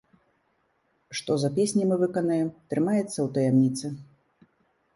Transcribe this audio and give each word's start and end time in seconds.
Што 1.19 1.31
за 1.43 1.49
песні 1.59 1.83
мы 1.91 1.95
выканаем, 2.05 2.49
трымаецца 2.73 3.15
ў 3.21 3.27
таямніцы. 3.39 3.95